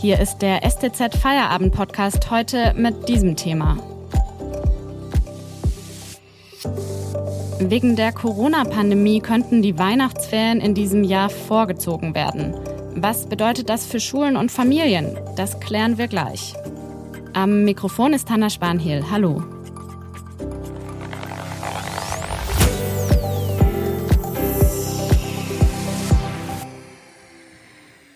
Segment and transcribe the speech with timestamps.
[0.00, 3.76] Hier ist der STZ Feierabend Podcast heute mit diesem Thema.
[7.58, 12.54] Wegen der Corona-Pandemie könnten die Weihnachtsferien in diesem Jahr vorgezogen werden.
[12.94, 15.18] Was bedeutet das für Schulen und Familien?
[15.36, 16.54] Das klären wir gleich.
[17.34, 19.04] Am Mikrofon ist Hanna Spanhiel.
[19.10, 19.59] Hallo.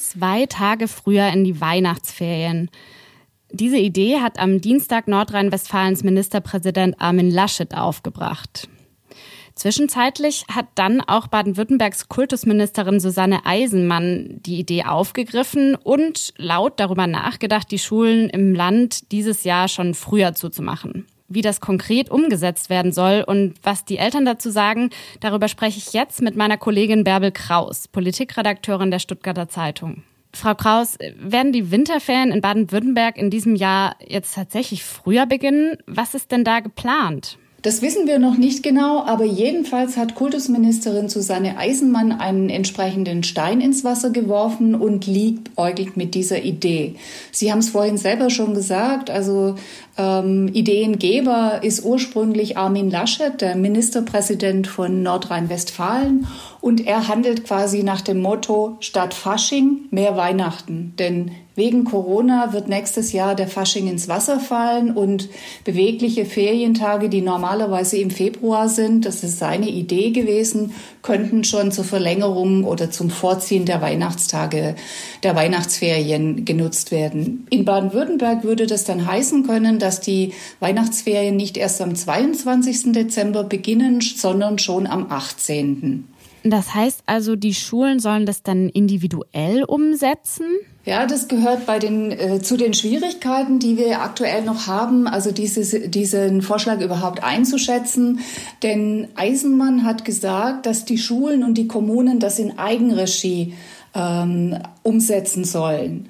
[0.00, 2.70] Zwei Tage früher in die Weihnachtsferien.
[3.52, 8.66] Diese Idee hat am Dienstag Nordrhein-Westfalens Ministerpräsident Armin Laschet aufgebracht.
[9.54, 17.70] Zwischenzeitlich hat dann auch Baden-Württembergs Kultusministerin Susanne Eisenmann die Idee aufgegriffen und laut darüber nachgedacht,
[17.70, 21.04] die Schulen im Land dieses Jahr schon früher zuzumachen.
[21.32, 24.90] Wie das konkret umgesetzt werden soll und was die Eltern dazu sagen,
[25.20, 30.02] darüber spreche ich jetzt mit meiner Kollegin Bärbel Kraus, Politikredakteurin der Stuttgarter Zeitung.
[30.32, 35.76] Frau Kraus, werden die Winterferien in Baden-Württemberg in diesem Jahr jetzt tatsächlich früher beginnen?
[35.86, 37.38] Was ist denn da geplant?
[37.62, 43.60] Das wissen wir noch nicht genau, aber jedenfalls hat Kultusministerin Susanne Eisenmann einen entsprechenden Stein
[43.60, 46.94] ins Wasser geworfen und liebäugelt mit dieser Idee.
[47.32, 49.56] Sie haben es vorhin selber schon gesagt, also
[50.00, 56.26] ähm, Ideengeber ist ursprünglich Armin Laschet, der Ministerpräsident von Nordrhein-Westfalen.
[56.60, 60.94] Und er handelt quasi nach dem Motto, statt Fasching mehr Weihnachten.
[60.98, 65.28] Denn wegen Corona wird nächstes Jahr der Fasching ins Wasser fallen und
[65.64, 70.72] bewegliche Ferientage, die normalerweise im Februar sind, das ist seine Idee gewesen,
[71.02, 74.76] könnten schon zur Verlängerung oder zum Vorziehen der Weihnachtstage,
[75.22, 77.46] der Weihnachtsferien genutzt werden.
[77.50, 82.92] In Baden-Württemberg würde das dann heißen können, dass die Weihnachtsferien nicht erst am 22.
[82.92, 86.06] Dezember beginnen, sondern schon am 18.
[86.42, 90.46] Das heißt also, die Schulen sollen das dann individuell umsetzen?
[90.86, 95.30] Ja, das gehört bei den, äh, zu den Schwierigkeiten, die wir aktuell noch haben, also
[95.30, 98.20] diese, diesen Vorschlag überhaupt einzuschätzen.
[98.62, 103.54] Denn Eisenmann hat gesagt, dass die Schulen und die Kommunen das in Eigenregie
[103.94, 106.08] ähm, umsetzen sollen.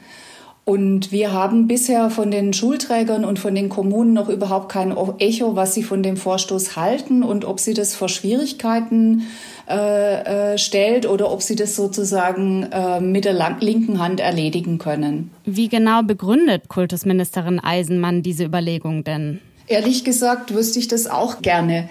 [0.71, 5.57] Und wir haben bisher von den Schulträgern und von den Kommunen noch überhaupt kein Echo,
[5.57, 9.25] was sie von dem Vorstoß halten und ob sie das vor Schwierigkeiten
[9.69, 15.33] äh, äh, stellt oder ob sie das sozusagen äh, mit der linken Hand erledigen können.
[15.45, 19.41] Wie genau begründet Kultusministerin Eisenmann diese Überlegung denn?
[19.67, 21.91] Ehrlich gesagt wüsste ich das auch gerne.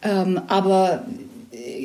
[0.00, 1.02] Ähm, aber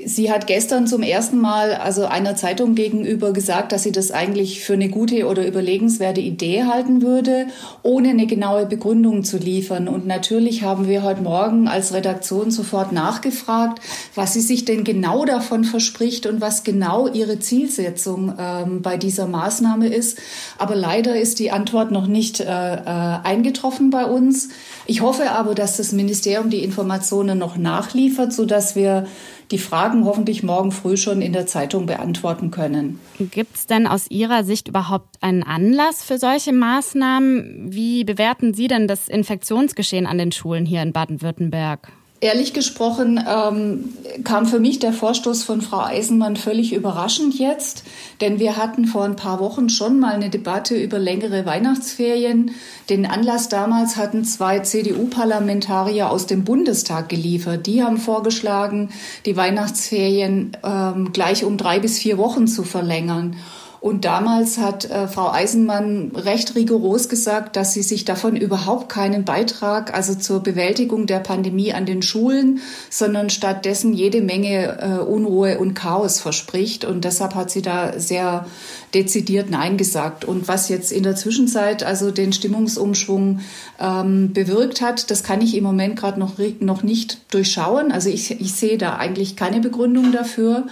[0.08, 4.62] sie hat gestern zum ersten Mal also einer Zeitung gegenüber gesagt, dass sie das eigentlich
[4.62, 7.48] für eine gute oder überlegenswerte Idee halten würde,
[7.84, 9.88] ohne eine genaue Begründung zu liefern.
[9.88, 13.82] Und natürlich haben wir heute Morgen als Redaktion sofort nachgefragt,
[14.16, 19.28] was sie sich denn genau davon verspricht und was genau ihre Zielsetzung ähm, bei dieser
[19.28, 20.20] Maßnahme ist.
[20.58, 24.50] Aber leider ist die Antwort noch nicht äh, äh, eingetroffen bei uns.
[24.86, 29.06] Ich hoffe aber, dass das Ministerium die Informationen noch nachliefert, sodass wir
[29.52, 33.00] die Fragen hoffentlich morgen früh schon in der Zeitung beantworten können.
[33.20, 37.74] Gibt es denn aus Ihrer Sicht überhaupt einen Anlass für solche Maßnahmen?
[37.74, 41.92] Wie bewerten Sie denn das Infektionsgeschehen an den Schulen hier in Baden-Württemberg?
[42.20, 47.84] Ehrlich gesprochen ähm, kam für mich der Vorstoß von Frau Eisenmann völlig überraschend jetzt,
[48.22, 52.56] denn wir hatten vor ein paar Wochen schon mal eine Debatte über längere Weihnachtsferien.
[52.90, 57.68] Den Anlass damals hatten zwei CDU-Parlamentarier aus dem Bundestag geliefert.
[57.68, 58.90] Die haben vorgeschlagen,
[59.28, 63.36] die Weihnachtsferien ähm, gleich um drei bis vier Wochen zu verlängern.
[63.80, 69.24] Und damals hat äh, Frau Eisenmann recht rigoros gesagt, dass sie sich davon überhaupt keinen
[69.24, 75.60] Beitrag, also zur Bewältigung der Pandemie an den Schulen, sondern stattdessen jede Menge äh, Unruhe
[75.60, 76.86] und Chaos verspricht.
[76.86, 78.48] Und deshalb hat sie da sehr
[78.94, 80.26] dezidiert Nein gesagt.
[80.26, 83.42] Und was jetzt in der Zwischenzeit also den Stimmungsumschwung
[83.80, 87.92] ähm, bewirkt hat, das kann ich im Moment gerade noch, noch nicht durchschauen.
[87.92, 90.66] Also ich, ich sehe da eigentlich keine Begründung dafür.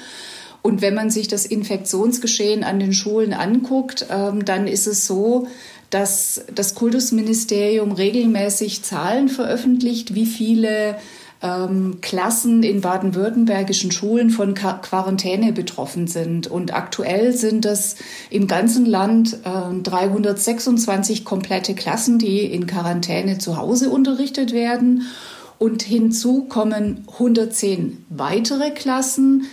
[0.65, 5.45] Und wenn man sich das Infektionsgeschehen an den Schulen anguckt, ähm, dann ist es so,
[5.91, 10.95] dass das Kultusministerium regelmäßig Zahlen veröffentlicht, wie viele
[11.43, 16.47] ähm, Klassen in baden-württembergischen Schulen von Quarantäne betroffen sind.
[16.47, 17.97] Und aktuell sind das
[18.31, 25.03] im ganzen Land äh, 326 komplette Klassen, die in Quarantäne zu Hause unterrichtet werden.
[25.59, 29.45] Und hinzu kommen 110 weitere Klassen,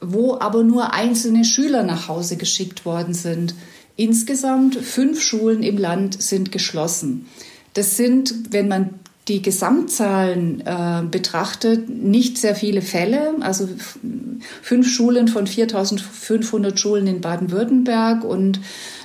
[0.00, 3.54] wo aber nur einzelne Schüler nach Hause geschickt worden sind.
[3.96, 7.26] Insgesamt fünf Schulen im Land sind geschlossen.
[7.74, 8.90] Das sind, wenn man
[9.28, 13.34] die Gesamtzahlen äh, betrachtet, nicht sehr viele Fälle.
[13.40, 13.68] Also
[14.62, 18.60] fünf Schulen von 4500 Schulen in Baden-Württemberg und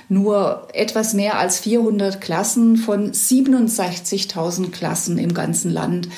[0.08, 6.08] nur etwas mehr als 400 Klassen von 67.000 Klassen im ganzen Land.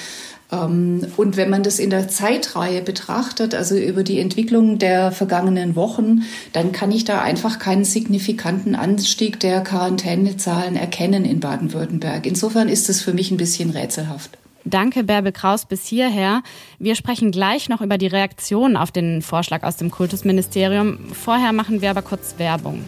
[0.53, 5.77] Ähm, und wenn man das in der Zeitreihe betrachtet, also über die Entwicklung der vergangenen
[5.77, 6.23] Wochen,
[6.53, 12.27] dann kann ich da einfach keinen signifikanten Anstieg der Quarantänezahlen erkennen in Baden-Württemberg.
[12.27, 14.39] Insofern ist es für mich ein bisschen rätselhaft.
[14.65, 16.43] Danke, Bärbel Kraus, bis hierher.
[16.81, 20.99] Wir sprechen gleich noch über die Reaktion auf den Vorschlag aus dem Kultusministerium.
[21.13, 22.83] Vorher machen wir aber kurz Werbung.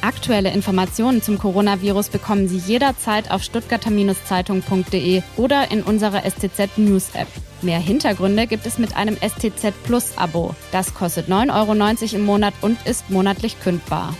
[0.00, 7.28] Aktuelle Informationen zum Coronavirus bekommen Sie jederzeit auf stuttgarter-zeitung.de oder in unserer STZ News App.
[7.62, 10.54] Mehr Hintergründe gibt es mit einem STZ Plus Abo.
[10.70, 14.14] Das kostet 9,90 Euro im Monat und ist monatlich kündbar.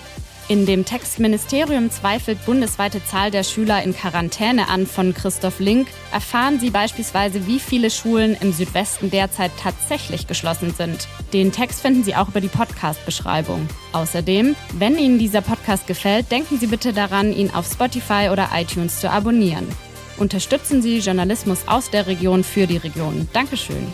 [0.48, 5.88] In dem Text Ministerium zweifelt bundesweite Zahl der Schüler in Quarantäne an von Christoph Link
[6.10, 11.06] erfahren Sie beispielsweise, wie viele Schulen im Südwesten derzeit tatsächlich geschlossen sind.
[11.34, 13.68] Den Text finden Sie auch über die Podcast-Beschreibung.
[13.92, 19.00] Außerdem, wenn Ihnen dieser Podcast gefällt, denken Sie bitte daran, ihn auf Spotify oder iTunes
[19.00, 19.68] zu abonnieren.
[20.16, 23.28] Unterstützen Sie Journalismus aus der Region für die Region.
[23.34, 23.86] Dankeschön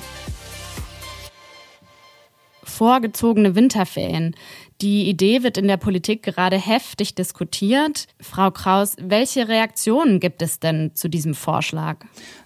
[2.74, 4.34] vorgezogene Winterferien.
[4.80, 8.08] Die Idee wird in der Politik gerade heftig diskutiert.
[8.20, 11.98] Frau Kraus, welche Reaktionen gibt es denn zu diesem Vorschlag?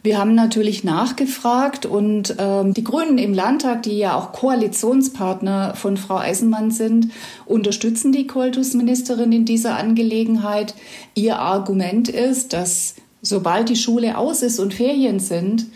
[0.03, 5.97] Wir haben natürlich nachgefragt und ähm, die Grünen im Landtag, die ja auch Koalitionspartner von
[5.97, 7.11] Frau Eisenmann sind,
[7.47, 10.75] unterstützen die Kultusministerin in dieser Angelegenheit.
[11.15, 15.67] Ihr Argument ist, dass sobald die Schule aus ist und Ferien sind,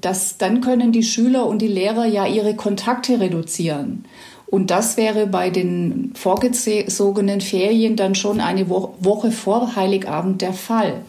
[0.00, 4.04] dass dann können die Schüler und die Lehrer ja ihre Kontakte reduzieren.
[4.46, 11.02] Und das wäre bei den vorgezogenen Ferien dann schon eine Woche vor Heiligabend der Fall.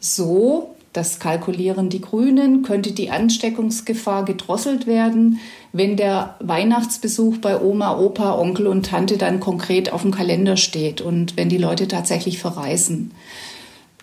[0.00, 5.38] So, das kalkulieren die Grünen, könnte die Ansteckungsgefahr gedrosselt werden,
[5.72, 11.00] wenn der Weihnachtsbesuch bei Oma, Opa, Onkel und Tante dann konkret auf dem Kalender steht
[11.00, 13.12] und wenn die Leute tatsächlich verreisen.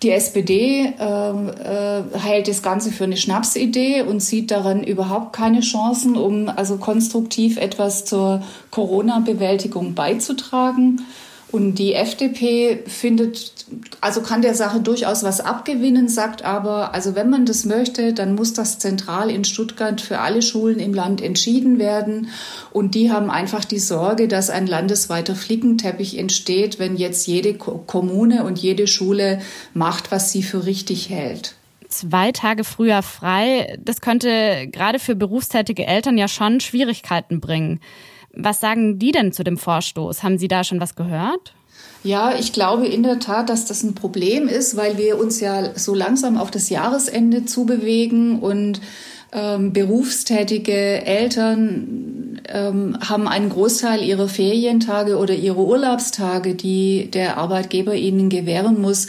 [0.03, 5.61] Die SPD äh, äh, hält das Ganze für eine Schnapsidee und sieht daran überhaupt keine
[5.61, 11.01] Chancen, um also konstruktiv etwas zur Corona-Bewältigung beizutragen.
[11.49, 13.53] Und die FDP findet,
[14.01, 18.35] also kann der Sache durchaus was abgewinnen, sagt aber, also wenn man das möchte, dann
[18.35, 22.27] muss das zentral in Stuttgart für alle Schulen im Land entschieden werden.
[22.71, 28.43] Und die haben einfach die Sorge, dass ein landesweiter Flickenteppich entsteht, wenn jetzt jede Kommune
[28.43, 29.39] und jede Schule
[29.73, 31.55] macht, was sie für richtig hält
[31.89, 37.79] zwei Tage früher frei, das könnte gerade für berufstätige Eltern ja schon Schwierigkeiten bringen.
[38.38, 40.24] Was sagen die denn zu dem Vorstoß?
[40.24, 41.54] Haben Sie da schon was gehört?
[42.04, 45.75] Ja, ich glaube in der Tat, dass das ein Problem ist, weil wir uns ja
[45.75, 48.80] so langsam auf das Jahresende zubewegen und
[49.34, 57.95] ähm, berufstätige Eltern ähm, haben einen Großteil ihrer Ferientage oder ihrer Urlaubstage, die der Arbeitgeber
[57.95, 59.07] ihnen gewähren muss,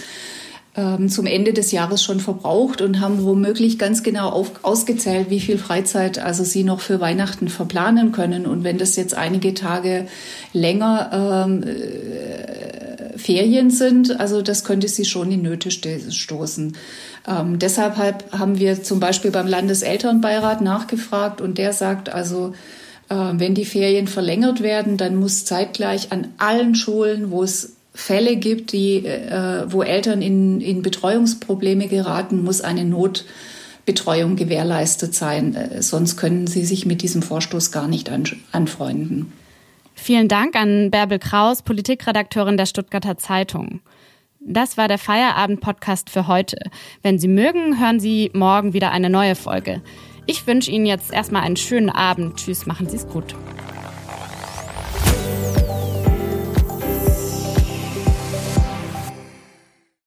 [1.09, 5.59] zum Ende des Jahres schon verbraucht und haben womöglich ganz genau auf, ausgezählt, wie viel
[5.59, 8.47] Freizeit also sie noch für Weihnachten verplanen können.
[8.47, 10.07] Und wenn das jetzt einige Tage
[10.53, 16.77] länger ähm, äh, Ferien sind, also das könnte sie schon in Nöte stoßen.
[17.27, 22.55] Ähm, deshalb haben wir zum Beispiel beim Landeselternbeirat nachgefragt und der sagt also,
[23.09, 28.37] äh, wenn die Ferien verlängert werden, dann muss zeitgleich an allen Schulen, wo es Fälle
[28.37, 35.57] gibt, die, äh, wo Eltern in, in Betreuungsprobleme geraten, muss eine Notbetreuung gewährleistet sein.
[35.57, 39.33] Äh, sonst können sie sich mit diesem Vorstoß gar nicht an, anfreunden.
[39.95, 43.81] Vielen Dank an Bärbel Kraus, Politikredakteurin der Stuttgarter Zeitung.
[44.39, 46.57] Das war der Feierabend-Podcast für heute.
[47.03, 49.83] Wenn Sie mögen, hören Sie morgen wieder eine neue Folge.
[50.25, 52.37] Ich wünsche Ihnen jetzt erstmal einen schönen Abend.
[52.37, 53.35] Tschüss, machen Sie es gut.